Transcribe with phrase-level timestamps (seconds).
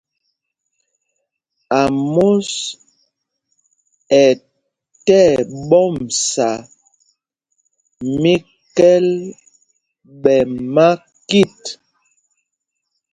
[1.83, 2.49] Ámos
[4.21, 4.23] ɛ
[5.05, 6.49] tí ɛɓɔmsa
[8.21, 9.07] míkɛ̂l
[10.21, 10.35] ɓɛ
[10.73, 11.59] makit.